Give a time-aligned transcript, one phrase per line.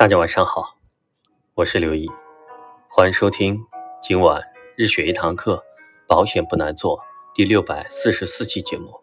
[0.00, 0.78] 大家晚上好，
[1.52, 2.10] 我是刘毅，
[2.88, 3.62] 欢迎收听
[4.00, 4.42] 今晚
[4.74, 5.62] 日学一堂课，
[6.06, 6.98] 保险不难做
[7.34, 8.98] 第六百四十四期节目。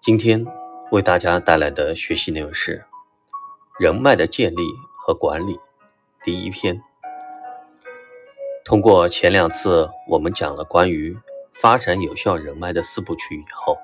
[0.00, 0.42] 今天
[0.90, 2.82] 为大家带来的学习内容是
[3.78, 4.62] 人脉的建立
[4.98, 5.60] 和管理
[6.22, 6.80] 第一篇。
[8.64, 11.14] 通过前两次我们讲了关于
[11.60, 13.76] 发展有效人脉的四部曲以后，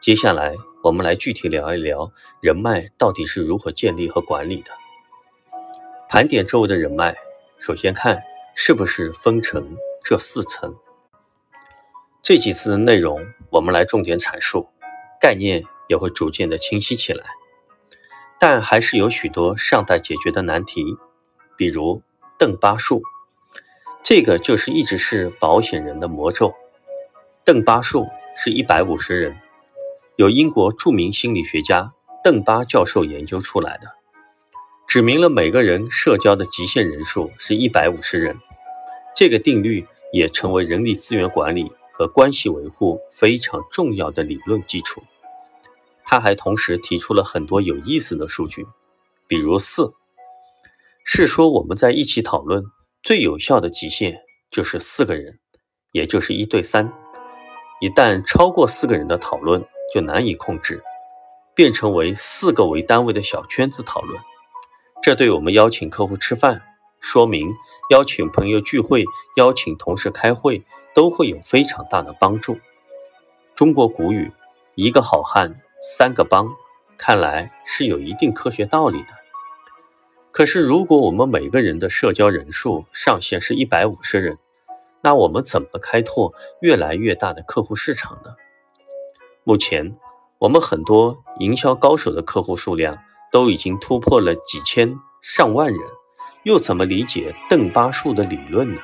[0.00, 4.70] 接下来我们来具体聊一聊人脉到底是如何建立和管理的。
[6.12, 7.16] 盘点周围的人脉，
[7.60, 8.20] 首先看
[8.56, 10.74] 是不是分成这四层。
[12.20, 14.68] 这几次的内容，我们来重点阐述，
[15.20, 17.24] 概念也会逐渐的清晰起来。
[18.40, 20.82] 但还是有许多尚待解决的难题，
[21.56, 22.02] 比如
[22.36, 23.04] 邓巴数，
[24.02, 26.52] 这个就是一直是保险人的魔咒。
[27.44, 29.38] 邓巴数是一百五十人，
[30.16, 31.92] 由英国著名心理学家
[32.24, 33.99] 邓巴教授研究出来的。
[34.90, 38.36] 指明了每个人社交的极限人数是一百五十人，
[39.14, 45.00] 这个定律也成为人力资源管理和关系维护非常重要的理论基础。
[46.04, 48.66] 他还同时提出了很多有意思的数据，
[49.28, 49.92] 比如四，
[51.04, 52.64] 是说我们在一起讨论
[53.00, 54.18] 最有效的极限
[54.50, 55.38] 就是四个人，
[55.92, 56.92] 也就是一对三。
[57.80, 60.82] 一旦超过四个人的讨论就难以控制，
[61.54, 64.20] 变成为四个为单位的小圈子讨论。
[65.02, 66.60] 这对我们邀请客户吃饭、
[67.00, 67.54] 说明
[67.88, 69.06] 邀请朋友聚会、
[69.36, 70.62] 邀请同事开会
[70.94, 72.58] 都会有非常大的帮助。
[73.54, 74.30] 中国古语
[74.76, 76.50] “一个好汉三个帮”，
[76.98, 79.14] 看来是有一定科学道理的。
[80.30, 84.36] 可是，如果我们每个人的社交人数上限是一百五十人，
[85.00, 88.34] 那我们怎么开拓越来越大的客户市场呢？
[89.44, 89.96] 目前，
[90.40, 92.98] 我们很多营销高手的客户数量。
[93.30, 95.80] 都已经突破了几千上万人，
[96.44, 98.80] 又怎么理解邓巴数的理论呢？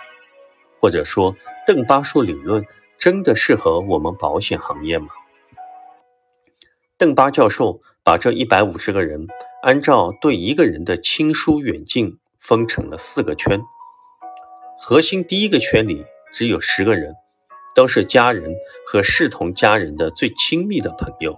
[0.80, 1.34] 或者说，
[1.66, 2.64] 邓巴数理论
[2.98, 5.08] 真的适合我们保险行业吗？
[6.96, 9.26] 邓巴教授把这一百五十个人
[9.62, 13.60] 按照对一个人的亲疏远近分成了四个圈，
[14.78, 17.14] 核心第一个圈里只有十个人，
[17.74, 18.54] 都是家人
[18.86, 21.36] 和视同家人的最亲密的朋友，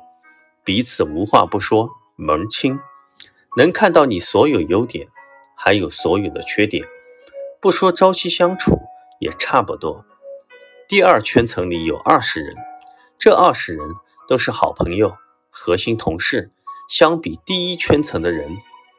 [0.63, 2.79] 彼此无话不说，门亲。
[3.59, 5.09] 能看到你所有优点，
[5.57, 6.85] 还有所有的缺点，
[7.61, 8.79] 不说朝夕相处
[9.19, 10.05] 也差不多。
[10.87, 12.55] 第二圈层里有二十人，
[13.19, 13.85] 这二十人
[14.29, 15.17] 都是好朋友、
[15.51, 16.53] 核心同事。
[16.89, 18.49] 相比第一圈层的人，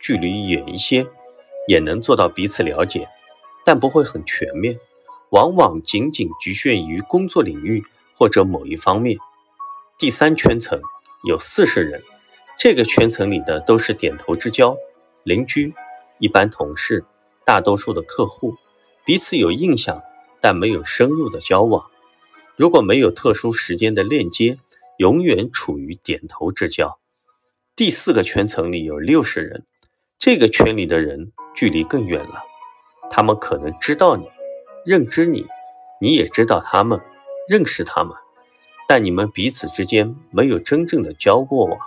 [0.01, 1.07] 距离远一些，
[1.69, 3.07] 也能做到彼此了解，
[3.63, 4.77] 但不会很全面，
[5.29, 9.17] 往往仅仅局限于工作领域或者某一方面。
[9.97, 10.81] 第三圈层
[11.23, 12.03] 有四十人。
[12.59, 14.75] 这个圈层里的都是点头之交，
[15.23, 15.73] 邻居、
[16.17, 17.05] 一般同事、
[17.45, 18.53] 大多数的客户，
[19.05, 20.03] 彼此有印象，
[20.41, 21.85] 但没有深入的交往。
[22.57, 24.59] 如果没有特殊时间的链接，
[24.97, 26.99] 永远处于点头之交。
[27.77, 29.65] 第四个圈层里有六十人，
[30.17, 32.43] 这个圈里的人距离更远了，
[33.09, 34.27] 他们可能知道你，
[34.85, 35.47] 认知你，
[36.01, 36.99] 你也知道他们，
[37.47, 38.13] 认识他们，
[38.85, 41.79] 但你们彼此之间没有真正的交过往。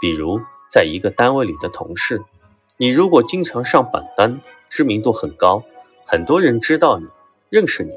[0.00, 0.40] 比如，
[0.70, 2.22] 在一个单位里的同事，
[2.76, 5.62] 你如果经常上榜单，知名度很高，
[6.04, 7.06] 很多人知道你，
[7.48, 7.92] 认识你；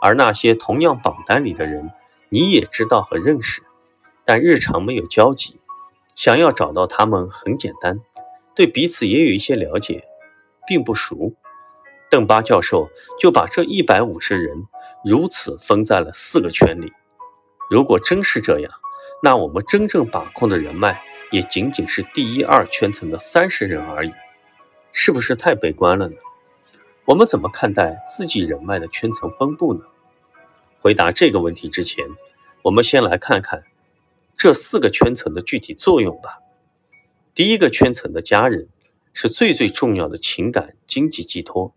[0.00, 1.90] 而那些同样榜单里的人，
[2.28, 3.62] 你也知道和认识，
[4.24, 5.60] 但日常没有交集，
[6.14, 8.00] 想要找到他们很简单，
[8.54, 10.04] 对彼此也有一些了解，
[10.66, 11.32] 并不熟。
[12.10, 14.66] 邓巴教授就把这一百五十人
[15.02, 16.92] 如此分在了四个圈里。
[17.70, 18.70] 如果真是这样，
[19.22, 21.02] 那我们真正把控的人脉。
[21.32, 24.12] 也仅仅是第一二圈层的三十人而已，
[24.92, 26.16] 是不是太悲观了呢？
[27.06, 29.80] 我们怎么看待自己人脉的圈层分布呢？
[30.78, 32.06] 回答这个问题之前，
[32.62, 33.64] 我们先来看看
[34.36, 36.40] 这四个圈层的具体作用吧。
[37.34, 38.68] 第一个圈层的家人
[39.14, 41.74] 是最最重要的情感经济寄托，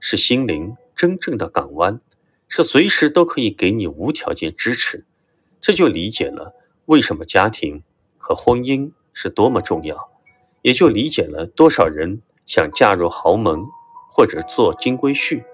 [0.00, 2.00] 是心灵真正的港湾，
[2.48, 5.04] 是随时都可以给你无条件支持。
[5.60, 6.54] 这就理解了
[6.86, 7.82] 为什么家庭。
[8.24, 10.08] 和婚姻是多么重要，
[10.62, 13.66] 也就理解了多少人想嫁入豪门
[14.10, 15.44] 或者做金龟婿。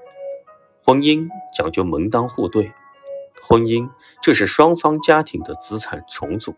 [0.87, 2.73] 婚姻讲究门当户对，
[3.43, 3.91] 婚姻
[4.23, 6.55] 就是双方家庭的资产重组，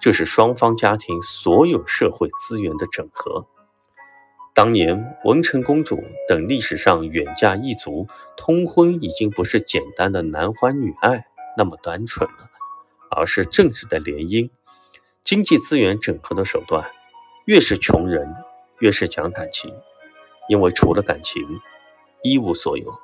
[0.00, 3.46] 就是双方家庭所有社会资源的整合。
[4.54, 8.06] 当年文成公主等历史上远嫁异族，
[8.38, 11.26] 通婚已经不是简单的男欢女爱
[11.58, 12.48] 那么单纯了，
[13.10, 14.48] 而是政治的联姻。
[15.24, 16.90] 经济资源整合的手段，
[17.44, 18.34] 越是穷人，
[18.80, 19.72] 越是讲感情，
[20.48, 21.60] 因为除了感情，
[22.24, 22.98] 一无所有。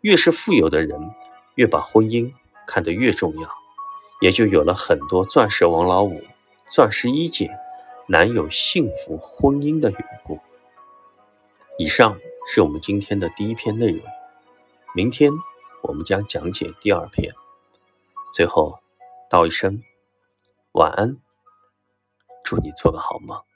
[0.00, 1.14] 越是富有的人，
[1.56, 2.32] 越把婚姻
[2.66, 3.50] 看得越重要，
[4.22, 6.22] 也就有了很多钻石王老五、
[6.70, 7.50] 钻石一姐
[8.06, 10.40] 难有幸福婚姻的缘故。
[11.76, 14.02] 以上是我们今天的第一篇内容，
[14.94, 15.30] 明天
[15.82, 17.34] 我们将讲解第二篇。
[18.32, 18.78] 最后
[19.28, 19.82] 道一声
[20.72, 21.18] 晚安，
[22.50, 23.49] 祝你做个好梦。